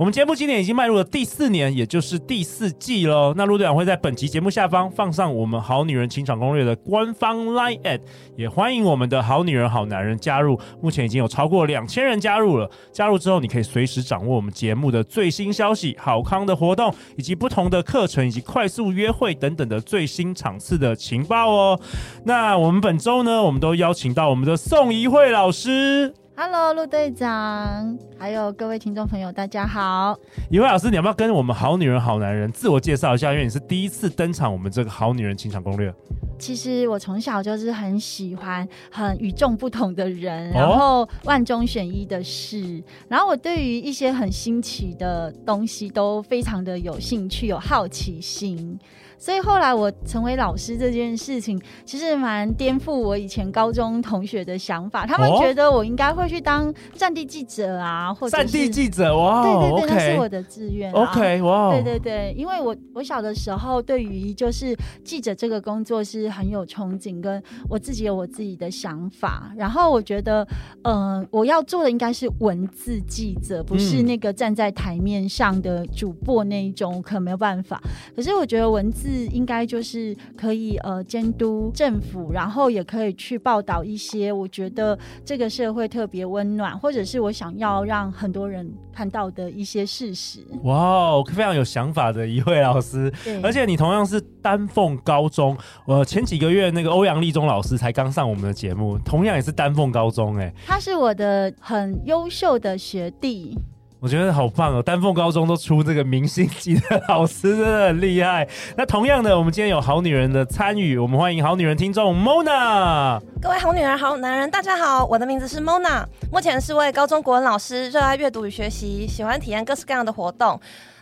[0.00, 3.34] 我们节目今年已经迈入了第四年，也就是第四季喽。
[3.36, 8.00] 那陆队长会在本集节目下方放上我们好女人情场攻略的官方 LINE@
[8.34, 10.58] 也欢迎我们的好女人好男人加入。
[10.80, 12.70] 目前已经有超过两千人加入了。
[12.90, 21.78] 加入之后，你可以随时掌握我们节目的最新消息、好康的活动，以及不同的课程以及快速约会等等的最新场次的情报哦。
[22.24, 26.14] 那我们本周呢，我们都邀请到我们的宋怡慧老师。
[26.42, 30.18] Hello，陆队长，还有各位听众朋友，大家好。
[30.50, 33.30] 一位老师，你要不要跟我们好女人好男人自我介绍一下？
[33.30, 35.94] 因为你是第一次登场我们这个好女人情场攻略。
[36.38, 48.78] 其实我从小就是很喜欢很与众不同的人，然后万中选一的事，然后我对于一些很新奇的东西都非常的有兴趣，有好奇心。
[49.20, 55.04] 所以后来我成为老师这件事情，其实蛮颠覆我以前高中同学的想法。
[55.06, 60.90] 他们觉得我应该会去当战地记者啊，或者战地记者哇，对对对.那是我的志愿。
[60.92, 69.52] OK，哇，对对对，因为我我小的时候对于就是记者这个工作是很有憧憬，跟我自己有我自己的想法。
[69.54, 70.42] 然后我觉得，
[70.84, 77.78] 嗯、呃，我要做的应该是文字记者，不是那个站在台面上的主播那一种，可没有办法。
[78.16, 79.09] 可是我觉得文字。
[79.10, 90.40] 是应该就是可以呃监督政府，然后也可以去报道一些我觉得这个社会特别温暖，或者是我想要让很多人看到的一些事实。
[90.62, 103.58] 哇，非常有想法的一位老师，对，而且你同样是丹凤高中，我前几个月那个欧阳立中老师才刚上我们的节目，同样也是丹凤高中，欸，哎，他是我的很优秀的学弟。
[104.00, 104.82] 我觉得好棒哦！
[104.82, 108.48] 丹凤高中都出这个明星级的老师，真的很厉害。
[108.74, 113.20] 那同样的，我们今天有好女人的参与，我们欢迎好女人听众 Mona。
[113.42, 120.58] 各位好女人、好男人，大家好，我的名字是 Mona，目前是位高中国文老师，热爱阅读与学习，喜欢体验各式各样的活动。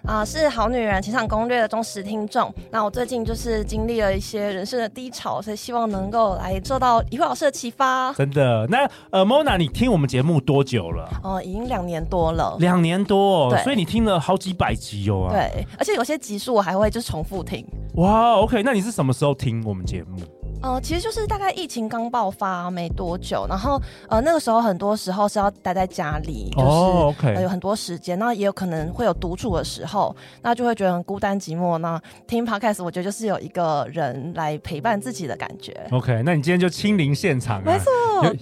[0.08, 2.50] 啊、呃，是好女人情场攻略的忠实听众。
[2.70, 8.10] 那我最近就是经历了一些人生的低潮，所以希望能够来受到一慧老师的启发。
[8.14, 8.66] 真的？
[8.70, 11.06] 那呃，Mona，你听我们节目多久了？
[11.22, 12.56] 哦、呃，已经两年多了。
[12.58, 15.28] 两年多，哦，所以你听了好几百集哦。
[15.30, 17.62] 对，而且有些集数我还会就是重复听。
[17.96, 20.18] 哇，OK，那你是什么时候听我们节目？
[20.60, 27.34] 呃，其实就是大概疫情刚爆发没多久，然后呃那个时候很多时候是要待在家里，就是、oh, okay.
[27.34, 31.78] 呃、有很多时间，那也有可能会有独处的时候，那就会觉得很孤单寂寞。
[31.78, 35.74] 那听 Podcast，我觉得就是有一个人来陪伴自己的感觉。
[35.90, 37.90] OK，那你今天就亲临现场、啊，没错，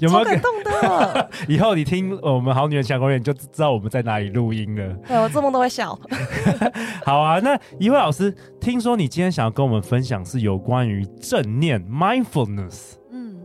[0.01, 1.31] 有，有没有感动的？
[1.47, 4.95] 以后你听我们好女人情场攻略，你就知道我们在哪里录音了。
[5.07, 5.99] 对，我做梦都会笑。
[7.05, 8.35] 好啊，那一位老师，
[8.67, 12.95] 听说你今天想要跟我们分享是有关于正念 mindfulness。
[13.13, 13.41] 嗯，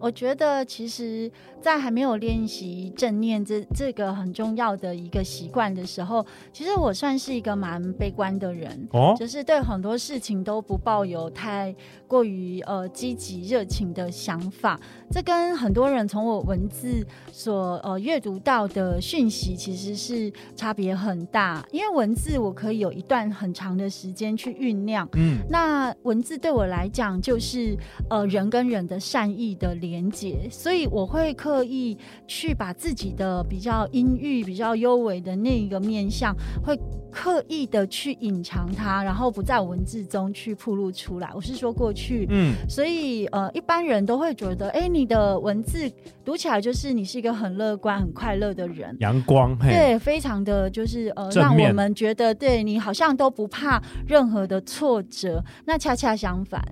[0.00, 1.30] 我觉得其实。
[1.58, 11.74] 在还没有练习正念这这个很重要的一个习惯的时候，其实我算是一个蛮悲观的人，哦，就是对很多事情都不抱有太
[12.08, 14.78] 过于呃积极热情的想法。
[15.10, 21.64] 这跟很多人从我文字所呃阅读到的讯息其实是差别很大。
[21.70, 27.76] 因为文字我可以有一段很长的时间去酝酿，嗯，那文字对我来讲就是
[28.10, 31.36] 呃人跟人的善意的连结，所以我会。
[31.36, 31.96] 刻意
[32.26, 36.34] 去把自己的比较阴郁、比较幽微的那一个面向，
[36.64, 36.74] 会
[37.16, 41.30] 刻意的去隐藏它，然后不在文字中去铺露出来。
[41.34, 45.90] 我是说过去，嗯，所以呃，一般人都会觉得，哎、欸，你的文字
[46.22, 55.42] 读起来就是你是一个很乐观、很快乐的人，阳光，对，非常的就是呃，让我们觉得对你好像都不怕任何的挫折。
[55.64, 56.62] 那恰恰相反。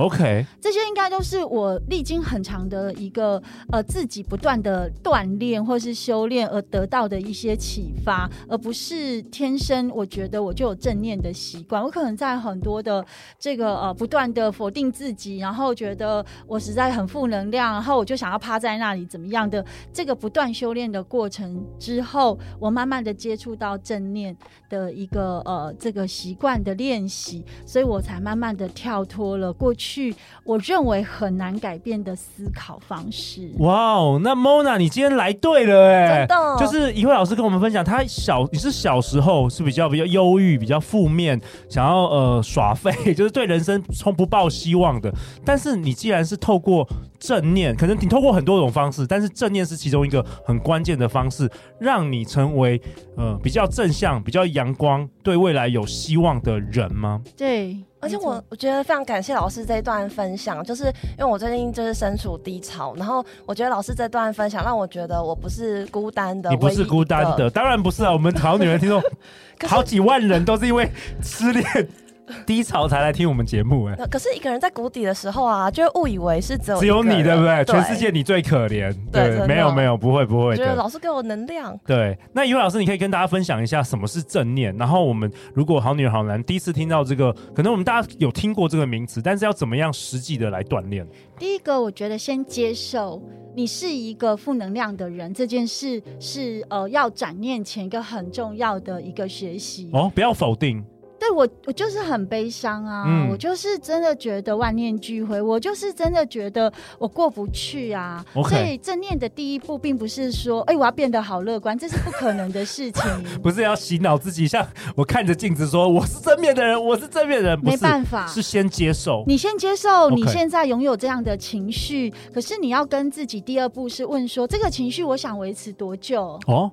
[0.00, 11.82] OK，这些应该都是我历经很长的一个呃自己不断的锻炼或是修炼而得到的一些启发，而不是天生我觉得我就有正念的习惯。
[11.82, 13.04] 我可能在很多的
[13.38, 19.62] 这个呃不断的否定自己，然后觉得我实在很负能量，然后我就想要趴在那里怎么样的
[19.92, 24.34] 这个不断修炼的过程之后，我慢慢的接触到正念
[24.70, 29.89] 的一个呃这个习惯的练习，所以我才慢慢的跳脱了过去。
[29.90, 30.14] 去
[30.44, 33.50] 我认为很难改变的思考方式。
[33.58, 45.12] 哇哦，那 Mona 你今天来对了哎，真的，就是一慧老师跟我们分享，他小你是小时候是比较比较忧郁、比较负面，想要呃耍废， 就是对人生从不抱希望的。
[45.44, 46.88] 但是你既然是透过
[47.18, 51.50] 正念，可能你透过很多种方式，但是正念是其中一个很关键的方式，
[51.80, 52.80] 让你成为
[53.16, 57.20] 呃比较正向、比较阳光、对未来有希望的人吗？
[57.36, 60.84] 对，而且我我觉得非常感谢老师这一段分享，就是
[61.18, 69.02] 因为我最近就是身处低潮，然后我觉得老师这段分享让我觉得我不是孤单的，你不是孤单的，当然不是啊，我们好女人听众
[69.68, 70.90] 好几万人都是因为
[71.22, 71.88] 失恋。
[72.46, 77.64] 低潮才来听我们节目哎，可是一个人在谷底的时候啊，就会误以为是只有只有你，对不对？
[77.64, 80.56] 全世界你最可怜，对，没有没有，不会不会。
[80.56, 81.78] 觉得老师给我能量。
[81.86, 84.76] 对，那一位老师，你可以跟大家分享一下什么是正念。
[84.76, 91.06] 然后我们如果好女人好男第一次听到这个，可能我们大家有听过这个名词，但是要怎么样实际的来锻炼？
[91.38, 93.22] 第一个，我觉得先接受
[93.54, 100.84] 你是一个负能量的人，这件事是呃要转念前一个很重要的一个学习哦，不要否定。
[101.20, 103.04] 对我，我就是很悲伤啊！
[103.06, 113.02] 嗯、我就是真的觉得万念俱灰，我就是真的觉得我过不去啊.所以正念的第一步，并不是说，哎，我要变得好乐观，这是不可能的事情。
[113.42, 119.22] 不是要洗脑自己，像我看着镜子说，我是正面的人，我是正面的人，没办法，是先接受。
[119.26, 126.40] 你先接受你现在拥有这样的情绪.可是你要跟自己第二步是问说，这个情绪我想维持多久？
[126.46, 126.70] 哦。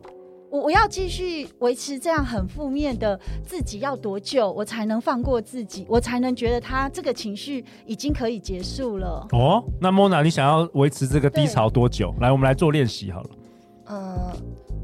[0.58, 9.28] 我我要继续维持这样很负面的自己要多久，我才能放过自己，我才能觉得他这个情绪已经可以结束了。
[9.32, 12.14] 哦，那 Mona，你想要维持这个低潮多久？
[12.20, 13.30] 来，我们来做练习好了。
[13.86, 14.38] 嗯、呃。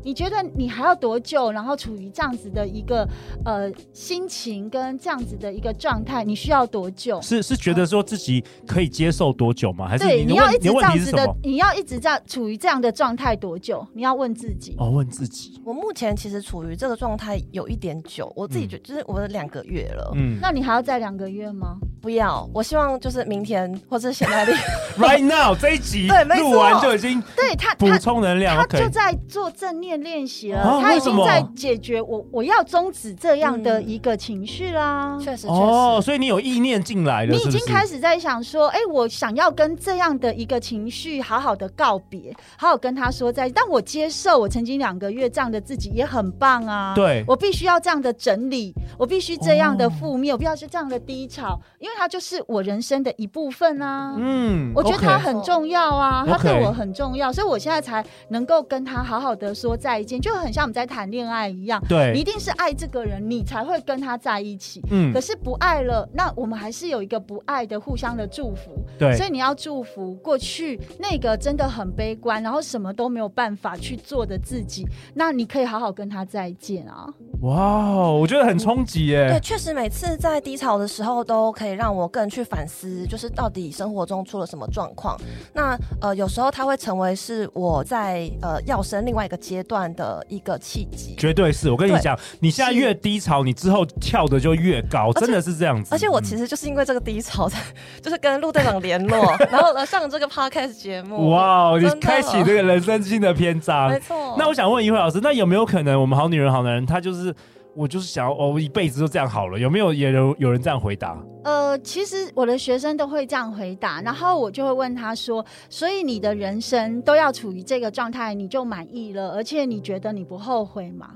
[0.03, 1.51] 你觉得你还要多久？
[1.51, 3.07] 然后处于这样子的一个
[3.45, 7.21] 呃心情跟这样子的一个状态，你需要多久？
[7.21, 9.87] 是是觉得说自己可以接受多久吗？
[9.87, 11.35] 还是对，你要一直这样子的？
[11.43, 13.85] 你要一直这样处于这样的状态多久？
[13.93, 14.75] 你要问自己。
[14.77, 15.61] 哦，问自己。
[15.65, 20.11] 我目前其实处于这个状态有一点久，我自己觉得就是我的两个月了。
[20.15, 21.77] 嗯，那你还要再两个月吗？
[22.01, 24.51] 不要，我希望就是明天或者现在立
[24.97, 35.17] right now 这一集录完就已经对他补充能量，他就在做正念练习了，他已经在解决我我要终止这样的一个情绪啦。
[35.19, 43.53] 确实，哦，所以你有意念进来了，你已经开始在想说，哎，我想要跟这样的一个情绪好好的告别，好好跟他说再见。
[43.55, 51.93] 但我接受我曾经两个月这样的自己也很棒啊，对，我必须要这样的整理，我必须这样的负面，我必须要是这样的低潮，因为。
[51.95, 81.83] 它就是我人生的一部分啊，嗯，我觉得它很重要啊，它对我很重要，所以我现在才能够跟他好好的说再见，就很像我们在谈恋爱一样，对，你一定是爱这个人，你才会跟他在一起，嗯，可是不爱了，那我们还是有一个不爱的互相的祝福，对，所以你要祝福过去那个真的很悲观，然后什么都没有办法去做的自己，那你可以好好跟他再见啊，哇，我觉得很冲击耶，对，确实每次在低潮的时候都可以让。
[81.83, 85.19] 让我更去反思，就是到底生活中出了什么状况。
[85.51, 91.13] 那呃，有时候它会成为是我在呃要升另外一个阶段的一个契机。
[91.17, 95.93] 绝对是我跟你讲，你现在越低潮，你之后跳的就越高，真的是这样子。
[95.93, 97.61] 而且我其实就是因为这个低潮，才
[98.01, 101.31] 就是跟陆队长联络，然后呢上这个 podcast 节目。
[101.31, 103.89] 哇你开启这个人生新的篇章。
[103.89, 104.37] 没错。
[104.39, 107.32] 那我想问一慧老师，那有没有可能我们好女人好男人，他就是？
[107.75, 109.57] 我就是想要哦，我一辈子都这样好了。
[109.57, 111.17] 有没有也有有人这样回答？
[111.43, 121.15] 呃，其实我的学生都会这样回答，然后我就会问他说：“所以你的人生都要处于这个状态，你就满意了，而且你觉得你不后悔吗？”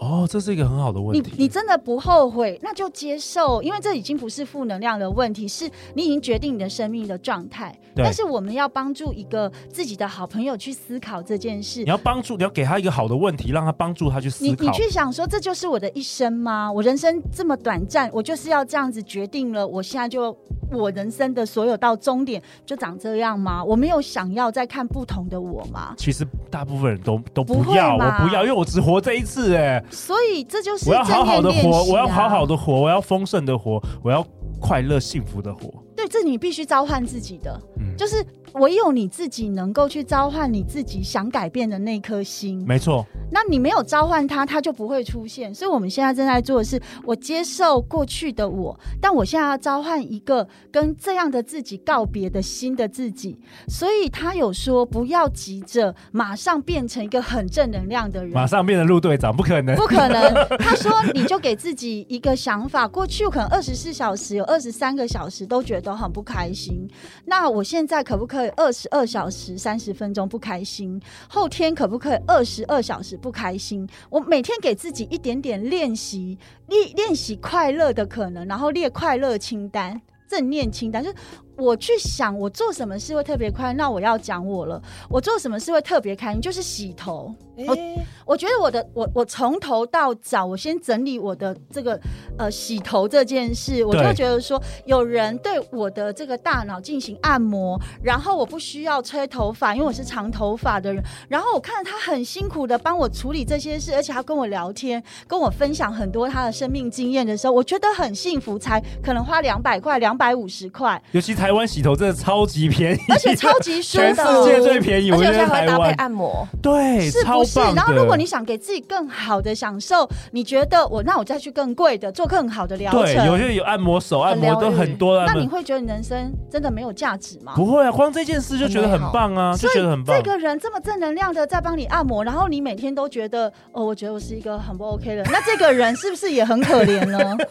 [0.00, 1.30] 哦，这是一个很好的问题。
[1.36, 7.78] 你你真的不后悔，那就接受，因为这已经不是负能量的问题，是你已经决定你的生命的状态。
[7.94, 11.82] 但是我们要帮助一个自己的好朋友去思考这件事。
[11.82, 14.62] 你要帮助，你要给他一个好的问题，让他帮助他去思考。
[14.62, 16.72] 你你去想说，这就是我的一生吗？
[16.72, 20.34] 我人生这么短暂，我就是要这样子决定了，我现在就
[20.72, 23.62] 我人生的所有到终点就长这样吗？
[23.62, 25.92] 我没有想要再看不同的我吗？
[25.98, 29.84] 其实大部分人都都不要，不我不要，因为我只活这一次，哎。
[29.90, 34.24] 所以这就是我要好好的活，我要好好的活，我要丰盛的活，我要
[34.60, 35.70] 快乐幸福的活。
[35.96, 42.64] 对，这你必须召唤自己的，嗯、就是唯有你自己能够去召唤你自己想改变的那颗心。
[42.66, 43.06] 没错。
[43.32, 45.54] 那你没有召唤它，它就不会出现。
[45.54, 53.38] 所以我们现在正在做的是，我接受过去的我，但我现在要召唤一个跟这样的自己告别的新的自己。
[53.68, 60.34] 所以他有说，不要急着马上变成一个很正能量的人，马上变成陆队长，不可能，不可能。
[60.58, 66.88] 他说，你就给自己一个想法，过去可能二十四小时有二十三个小时都觉得很不开心，
[67.26, 71.00] 那我现在可不可以二十二小时三十分钟不开心？
[71.28, 73.16] 后天可不可以二十二小时？
[73.16, 81.12] 不开心，我每天给自己一点点练习，练练习快乐的可能，然后列快乐清单、正念清单，就
[81.60, 83.72] 我去想我做什么事会特别快乐。
[83.74, 87.34] 那我要讲我了，我做什么事会特别开心，就是洗头。
[87.66, 87.76] 我
[88.24, 92.00] 我觉得我的我我从头到脚，我先整理我的这个
[92.38, 117.58] 呃洗头这件事，我就觉得说有人对我的这个大脑进行按摩，然后我不需要吹头发，因为我是长头发的人，然后我看着他很辛苦的帮我处理这些事，而且他跟我聊天，跟我分享很多他的生命经验的时候，我觉得很幸福，才可能花两百块、两百五十块，尤其台湾洗头真的超级便宜，而且超级 舒服，全世界最便宜，而且还会搭配按摩，对，是不是？
[117.74, 127.52] 然后，如果你想给自己更好的享受，你觉得我那我再去更贵的做更好的疗程，对，有些有按摩手按摩都很多，那你会觉得你人生真的没有价值吗？
[127.56, 130.16] 不会啊，光这件事就觉得很棒啊，就觉得很棒。
[130.16, 137.36] 这个人这么正能量的在帮你按摩，然后你每天都觉得哦，我觉得我是一个很不 OK 的，那这个人是不是也很可怜呢？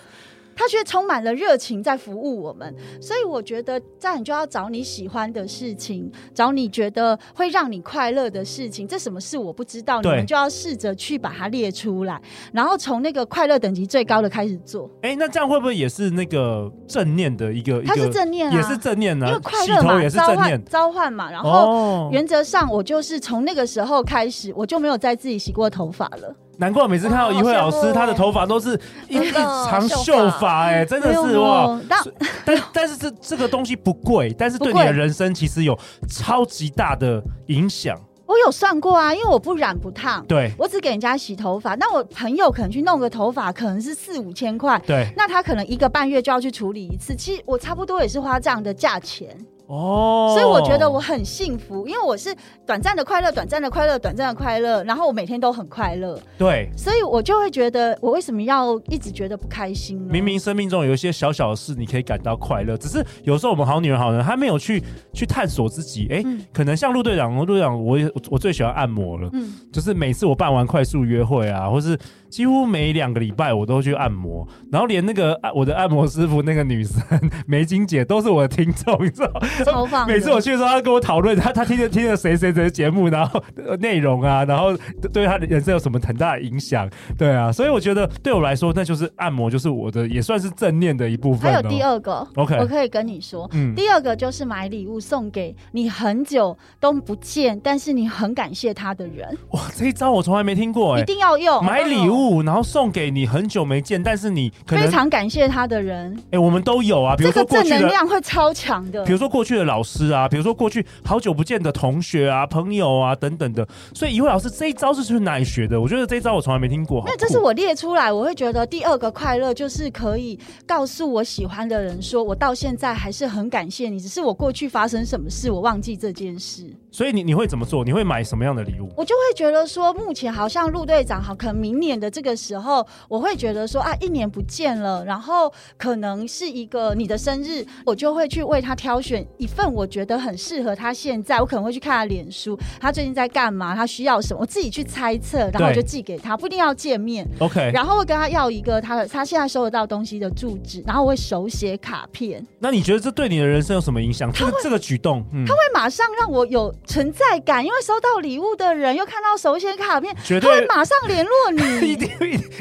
[0.60, 8.86] 他却充满了热情在服务我们，所以我觉得，这样你就要找你喜欢的事情，找你觉得会让你快乐的事情。
[8.86, 14.92] 这什么事我不知道，你们就要试着去把它列出来，然后从那个快乐等级最高的开始做。
[15.02, 17.82] 哎，那这样会不会也是那个正念的一个？
[17.84, 21.32] 它是正念啊，也是正念啊，因为快乐嘛，也是正念，召唤嘛。
[21.32, 26.36] 然后原则上，我就是从那个时候开始，我就没有再自己洗过头发了。
[26.60, 31.80] 难怪每次看到怡慧老师，她的头发都是一一长秀发，哎，真的是哇！
[31.88, 32.04] 但
[32.46, 37.98] 但 但是这这个东西不贵，但是对你的人生其实有超级大的影响。
[38.26, 41.74] 我有算过啊，因为我不染不烫，对，我只给人家洗头发。
[41.76, 47.16] 那我朋友可能去弄个头发，可能是四五千块，对，那他可能一个半月就要去处理一次。
[47.16, 49.36] 其实我差不多也是花这样的价钱。
[49.70, 52.36] 哦，所以我觉得我很幸福，因为我是
[52.66, 56.20] 短暂的快乐，短暂的快乐，短暂的快乐，然后我每天都很快乐。
[56.40, 60.12] 对，所以我就会觉得，我为什么要一直觉得不开心呢？
[60.12, 64.84] 明明生命中有一些小小的事，你可以感到快乐，只是有时候我们好女人、好人，她没有去
[65.14, 66.08] 去探索自己。
[66.10, 68.00] 哎、欸，嗯、可能像陆队长，陆队长，我
[68.32, 71.96] 我最喜欢按摩了，嗯，就是每次我办完快速约会啊，或是。
[72.30, 77.02] 几乎每两个礼拜我都去按摩，然后连那个我的按摩师傅那个女生
[77.48, 79.32] 梅金姐都是我的听众，你知道？
[79.66, 80.08] 超棒！
[80.08, 83.42] 每次我去的时候，他跟我讨论，他他听着听着谁谁谁的节目，然后
[83.80, 84.76] 内容啊，然后
[85.14, 86.90] 对他的人生有什么很大的影响？
[87.18, 91.52] 对啊，所以我觉得对我来说，那就是按摩，就是我的也算是正念的一部分。
[91.52, 99.28] 还有第二个，OK，我可以跟你说，嗯，第二个就是买礼物送给你很久都不见，但是你很感谢他的人。
[99.52, 102.42] 哇，这一招我从来没听过，哎，一定要用买礼物。
[102.44, 106.18] 然后送给你很久没见，但是你非常感谢他的人。
[106.32, 113.68] 哎，我们都有啊，比如说过去的正能量会超强的，比如说过去的老师啊，比如说过去好久不见的同学啊、朋友啊等等的。
[113.94, 115.80] 所以一位老师这一招是去哪里学的？
[115.80, 117.04] 我觉得这一招我从来没听过。
[117.06, 126.66] 那这是我列出来，我会觉得第二个快乐就是可以告诉我喜欢的人说，我到现在还是很感谢你，只是我过去发生什么事，我忘记这件事。
[126.92, 127.86] 所以你你会怎么做？
[127.86, 128.90] 你会买什么样的礼物？
[128.98, 152.46] 我就会觉得说，目前好像陆队长好，可能明年的这个时候，我会觉得说啊，一年不见了，然后可能是一个你的生日，我就会去为他挑选一份我觉得很适合他现在，我可能会去看他脸书，他最近在干嘛，他需要什么，我自己去猜测，然后我就寄给他，不一定要见面，OK，然后会跟他要一个他的他现在收得到东西的住址，然后我会手写卡片。
[152.60, 154.30] 那你觉得这对你的人生有什么影响？
[154.34, 156.70] 这个这个举动，嗯，他会马上让我有。
[156.86, 162.10] 存在感，因为收到礼物的人又看到手写卡片，他会马上联络你， 一定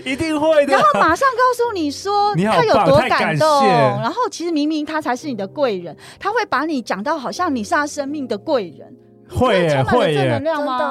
[0.05, 3.49] 一定会的，然后马上告诉你说 他有多感动，
[4.01, 8.95] 然后其实明明他才是你的贵人，他会把你讲到好像你是他生命的贵人。
[9.31, 10.43] 会耶，会耶，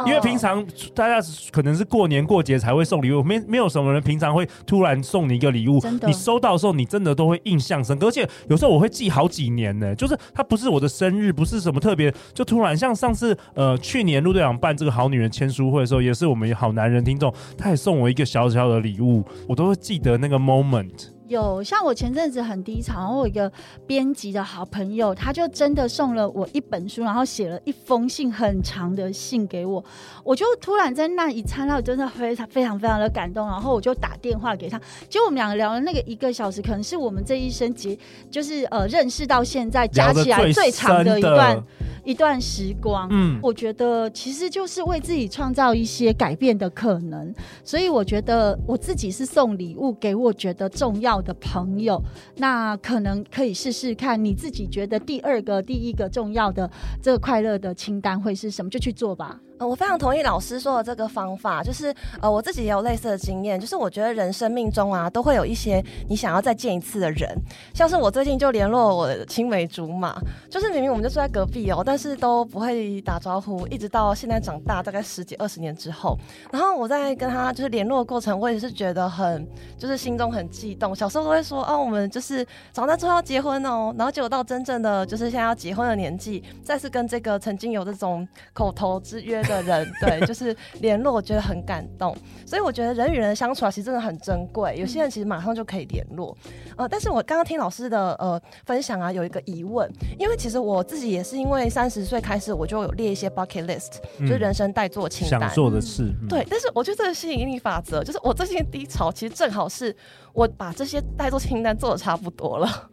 [0.05, 1.19] 因为平常大家
[1.51, 5.81] 可能是过年过节才会送礼物，没没有什么人平常会突然送你一个礼物。
[6.05, 9.95] 你收到的时候，你真的都会印象深刻，而且有时候我会记好几年呢。
[9.95, 21.16] 就是他不是我的生日，不是什么特别，就突然像上次呃去年陆队长办这个好女人签书会的时候，也是我们好男人听众，他也送我一个小小的礼物，我都会记得那个 moment。
[21.27, 23.51] 有，像我前阵子很低潮，然后我一个
[23.85, 29.83] 编辑的好朋友，他就真的送了我一本书，然后写了一封信，很长的信给我。
[30.23, 34.79] 我就突然在那一刹那，我真的非常非常非常的感动，然后我就打电话给他。
[35.09, 37.97] 结果我们两个聊了那个一个小时，可能是我们这一生结，
[38.29, 41.63] 就是呃认识到现在加起来最长的一段
[42.03, 43.07] 一段时光。
[43.11, 52.01] 嗯，我觉得其实就是为自己创造一些改变的可能，所以我觉得我自己是送礼物给我觉得重要的朋友，
[52.37, 56.69] 那可能可以试试看，你自己觉得第二个、第一个重要的
[57.01, 59.39] 这个快乐的清单会是什么，就去做吧。
[59.59, 67.27] 呃，我非常同意老师说的这个方法，就是呃，我自己也有类似的经验，就是我觉得人生命中啊，都会有一些你想要再见一次的人，
[67.73, 70.15] 像是我最近就联络我的青梅竹马，
[70.47, 76.15] 就是明明我们就住在隔壁哦，但是都不会打招呼，一直到现在长大大概十几二十年之后，
[76.51, 79.43] 然后我在跟他就是联络的过程，我也是觉得很
[79.75, 89.37] 就是心中很激动，小时候都会说哦，我们就是长大之后要结婚哦，然后结果到真正的就是现在要结婚的年纪，再次跟这个曾经有这种口头之约。
[89.47, 92.13] 的人 对，就是联络，我觉得很感动，
[92.45, 94.75] 所以我觉得人与人相处啊，其实真的很珍贵。
[94.75, 96.35] 有些人其实马上就可以联络，
[96.75, 106.03] 呃，但是我刚刚听老师的呃分享啊，有一个疑问，因为其实我自己也是因为三十岁开始，我就有列一些 bucket list，就是人生待做清单，想做的事。
[106.21, 109.95] 嗯、对，但是我觉得这个吸引力法则，就是我最近低潮，其实正好是
[110.33, 112.89] 我把这些待做清单做的差不多了。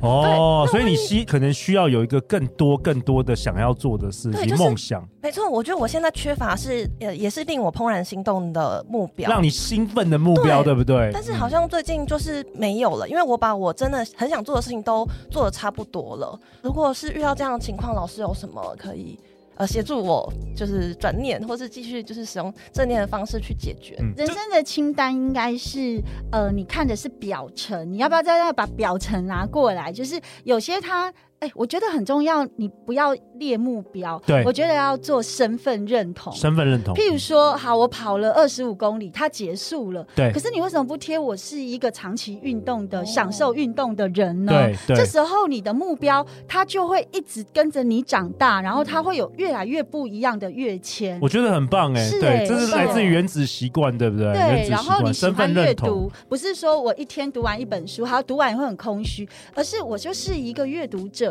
[0.00, 5.06] 哦，所以你需可能需要有一个更多更多的想要做的事情，梦想。
[5.22, 11.10] 没错，我觉得我现在缺乏是也，也是令我怦然心动的目标，让你兴奋的目标，对，对不对？
[11.12, 16.38] 但是好像最近就是没有了，嗯，因为我把我真的很想做的事情都做的差不多了。
[16.60, 19.18] 如果是遇到这样的情况，老师有什么可以？
[19.56, 23.96] 呃，协助我就是转念，或是继续就是使用正念的方式去解决。
[24.00, 29.92] 嗯、人生的清单应该是，呃，你看的是表层，你要不要再把表层拿过来？
[29.92, 31.12] 就是有些它。
[31.40, 34.20] 哎、欸，我觉得很重要，你不要列目标。
[34.26, 36.32] 对，我觉得要做身份认同。
[36.32, 36.94] 身份认同。
[36.94, 40.06] 譬如说，好，我跑了二十五公里，它结束了。
[40.14, 40.32] 对。
[40.32, 44.52] 可是你为什么不贴我是一个长期运动的、哦、享受运动的人呢？
[44.52, 44.96] 对对。
[44.96, 51.18] 这时候你的目标，它就会一直跟着你长大，然后它会有越来越不一样的跃迁。
[51.20, 54.32] 我觉得很棒哎、欸，对，这是来自于原子习惯，对不对？
[54.32, 54.68] 对。
[54.70, 61.23] 然后你喜欢阅读，不是说我一天读完一本书，还要读完也会很空虚，而是我就是一个阅读者。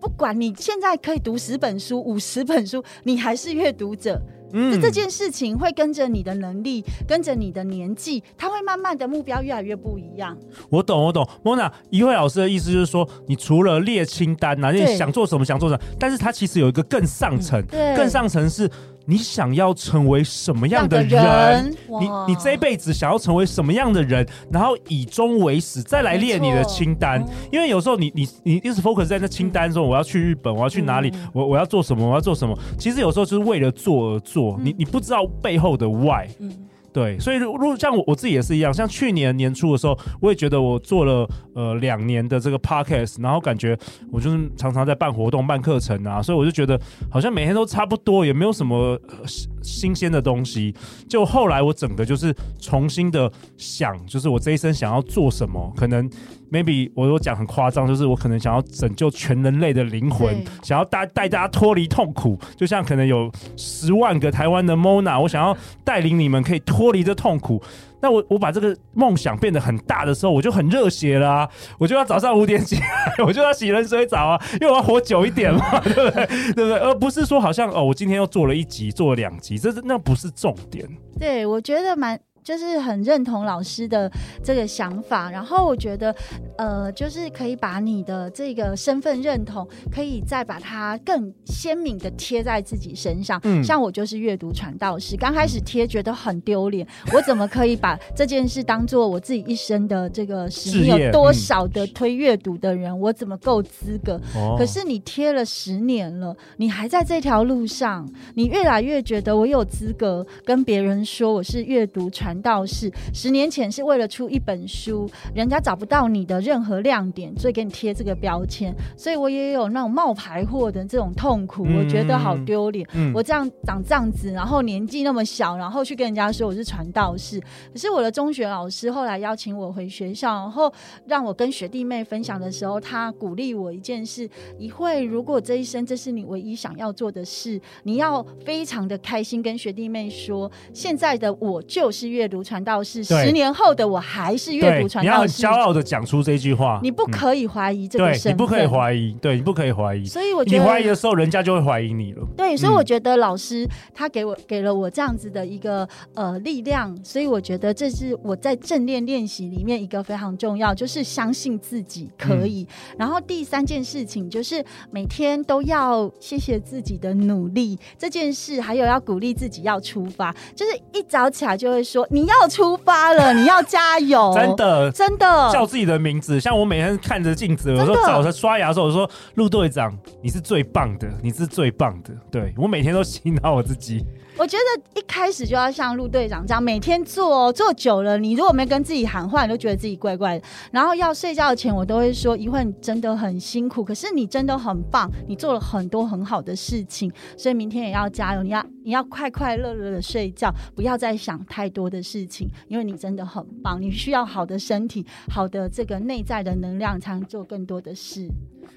[0.00, 4.20] 不管你现在可以读十本书、五十本书，你还是阅读者。
[4.52, 10.36] 嗯，这件事情会跟着你的能力，跟着你的年纪，它会慢慢的目标越来越不一样。
[10.68, 11.24] 我懂，我懂。
[11.44, 18.68] 莫娜，一慧老师的意思就是说，你除了列清单呐、啊，你想做什么，想做什么，但是它其实有一个更上层、嗯，更上层是。
[19.10, 21.10] 你想要成为什么样的人？
[21.10, 24.24] 人你你这一辈子想要成为什么样的人？
[24.52, 27.20] 然后以终为始，再来列你的清单。
[27.50, 31.10] 因为有时候你你你一直 focus 在那清单中，我要去日本，我要去哪里？
[31.12, 32.08] 嗯、我我要做什么？
[32.08, 32.56] 我要做什么？
[32.78, 36.28] 其实有时候就是为了做而做，嗯、你你不知道背后的 why。
[36.38, 36.52] 嗯
[36.92, 43.78] 对，所以如果像我我自己也是一样，像去年年初的时候，我也觉得我做了呃两年的这个 podcast，然后感觉
[44.10, 49.18] 我就是常常在办活动、办课程啊，所以我就觉得好像每天都差不多，也没有什么、呃、
[49.62, 50.74] 新鲜的东西。
[51.08, 56.08] 就后来我整个就是重新的想，就是我这一生想要做什么，可能。
[56.52, 67.62] maybe 我有讲很夸张，就是我可能想要拯救全人类的灵魂，想要带带大家脱离痛苦，就像可能有十万个台湾的 Mona，我想要带领你们可以脱离这痛苦。
[68.00, 71.48] 那我我把这个梦想变得很大的时候，我就很热血啦！
[71.78, 72.84] 我就要早上五点起来，
[73.26, 76.26] 我就要洗冷水澡啊，因为我要活久一点嘛， 对不对？
[76.26, 76.78] 对不对？
[76.78, 80.88] 而不是说好像哦，我今天又做了一集，做了两集，这是那不是重点。
[81.18, 82.18] 对，我觉得蛮。
[82.42, 84.10] 就是很认同老师的
[84.42, 86.14] 这个想法，然后我觉得，
[86.56, 93.40] 呃，就是可以把你的这个身份认同，可以再把它更鲜明的贴在自己身上。
[93.44, 100.96] 嗯，像我就是阅读传道士，刚开始贴觉得很丢脸，我怎么可以把这件事当做我自己一生的这个使命？
[100.96, 104.20] 有多少的推阅读的人，我怎么够资格？
[104.56, 112.29] 可是你贴了十年了，你还在这条路上，你越来越觉得我有资格跟别人说我是阅读传。
[112.30, 118.72] 传道士十年前是为了出一本书，人家找不到你的任何亮点，所以给你贴这个标签。
[118.96, 122.86] 所以我也有那种冒牌货的这种痛苦，嗯、我觉得好丢脸。
[122.94, 127.40] 嗯、我这样长这样子，然后年纪那么小，然后去跟人家说我是传道士。
[127.72, 130.72] 可是我的中学老师后来邀请我回学校，然后
[131.06, 145.02] 让我跟学弟妹分享的时候，他鼓励我一件事：一会如果这一生这是你唯一想要做的事，你要非常的开心，跟学弟妹说，现在的我就是阅读传道士，十年后的我还是阅读传道士。
[145.02, 150.04] 你要很骄傲的讲出这句话，你不可以怀疑这个身份，嗯、你不可以怀疑，对，你不可以怀疑。
[150.04, 152.22] 所以我觉得你怀疑的时候，人家就会怀疑你了。
[152.36, 162.66] 对，所以我觉得老师他给我给了我这样子的一个呃力量，所以我觉得这是我在正念练习里面一个非常重要，就是相信自己可以。
[162.68, 176.40] 嗯、然后第三件事情就是每天都要谢谢自己的努力这件事，还有要鼓励自己要出发，就是一早起来就会说你要出发了，你要加油，真的真的叫自己的名字。
[176.40, 182.10] 像我每天看着镜子，我说早上刷牙的时候，我说陆队长，你是最棒的，你是最棒的。
[182.28, 184.04] 对，我每天都洗脑我自己。
[184.40, 190.44] 我觉得一开始就要像陆队长这样，每天做，做久了，你如果没跟自己喊话，你都觉得自己怪怪的。
[190.72, 198.42] 然后要睡觉前，我都会说：一会你真的很辛苦，可是你真的很棒，你做了很多很好的事情，所以明天也要加油。
[198.42, 203.78] 你要 你要快快乐乐的睡觉，不要再想太多的事情，因为你真的很棒。
[203.78, 208.26] 你需要好的身体，好的这个内在的能量，才能做更多的事。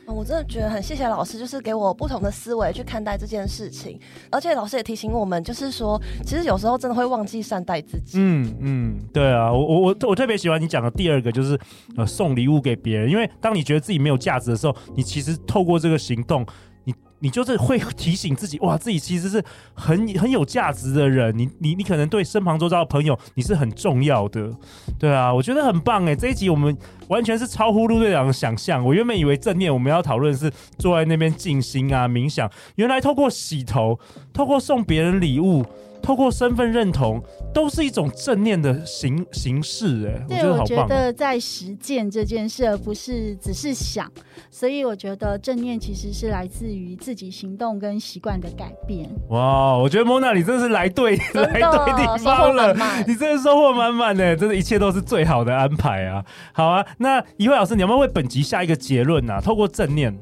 [0.05, 8.17] 我真的觉得很谢谢老师，就是给我不同的思维去看待这件事情，而且老师也提醒我们，就是说，其实有时候真的会忘记善待自己。
[8.19, 11.57] 嗯嗯，对啊，我我我我特别喜欢你讲的第二个，就是
[11.95, 16.45] 呃送礼物给别人，因为当你觉得自己没有价值的时候，你其实透过这个行动。
[17.23, 19.41] 你就是会提醒自己，哇，自己其实是
[19.73, 21.33] 很很有价值的人。
[21.37, 24.51] 你你你可能对身旁周遭的朋友，你是很重要的，
[24.99, 26.13] 对啊，我觉得很棒哎。
[26.13, 28.83] 这一集我们完全是超乎陆队长的想象。
[28.83, 33.97] 我原本以为正念我们要讨论是坐在那边静心啊冥想，原来透过洗头，
[34.33, 35.65] 透过送别人礼物。
[36.03, 44.11] 透过身份认同，都是一种正念的形形式，哎，对，我觉得在实践这件事，而不是只是想，
[44.51, 49.09] 所以我觉得正念其实是来自于自己行动跟习惯的改变。
[49.29, 52.75] 哇，我觉得 Mona 你真是来对 来对地方了，
[53.07, 56.25] 你真的收获满满呢，真的一切都是最好的安排啊！
[56.51, 59.39] 好啊，那一慧老师，你有没有为本集下一个结论啊？
[59.39, 60.13] 透过正念。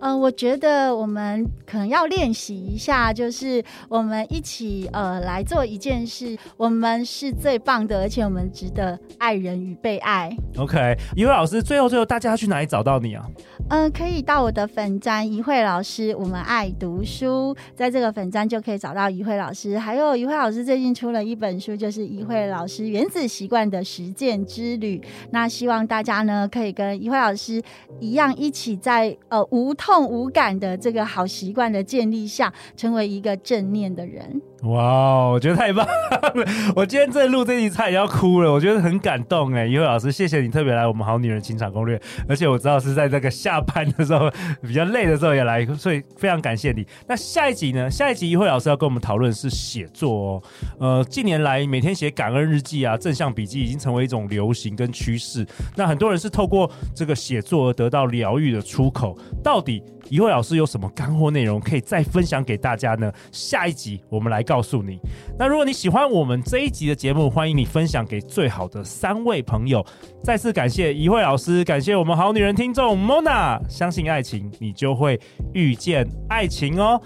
[0.00, 6.36] 嗯、呃，我觉得我们可能要练习一下，就是我们一起呃来做一件事。
[6.56, 10.34] 我们是最棒的，而且我们值得爱人与被爱。
[10.56, 13.24] OK，怡慧老师，最后最后大家要去哪里找到你啊？
[13.68, 19.78] 嗯、呃，可以到我的粉专一慧老师，我们爱读书，在这个粉专就可以找到一慧老师。
[19.78, 25.00] 还有一慧老师最近出了一本书，就是一慧老师原子习惯的实践之旅。
[25.30, 27.62] 那希望大家呢可以跟一慧老师
[27.98, 34.42] 一样，一起在呃无痛无感的这个好习惯的建立下，成为一个正念的人。
[34.62, 36.46] 哇哦，我觉得太棒了！
[36.74, 44.30] 我今天在录这集差点要哭了，我觉得很感动哎，一慧老师，谢谢你特别来我们好女人情场攻略，而且我知道是在这个下班的时候
[44.62, 46.86] 比较累的时候也来，所以非常感谢你。
[47.06, 47.90] 那下一集呢？
[47.90, 50.42] 下一集一慧老师要跟我们讨论是写作哦。
[50.80, 59.82] 呃，近年来每天写感恩日记啊、正向笔记已经成为一种流行跟趋势，那很多人是透过这个写作而得到疗愈的出口，到底？
[60.08, 63.12] 一慧老师有什么干货内容可以再分享给大家呢？
[63.32, 64.98] 下一集我们来告诉你。
[65.38, 69.84] 那如果你喜欢我们这一集的节目，欢迎你分享给最好的三位朋友。
[70.22, 73.60] 再次感谢一慧老师，感谢我们好女人听众 Mona。
[73.68, 75.20] 相信爱情，你就会
[75.52, 76.98] 遇见爱情哦。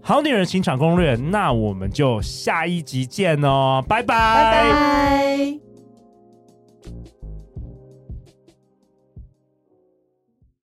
[0.00, 5.67] 好女人情场攻略，那我们就下一集见哦，拜拜。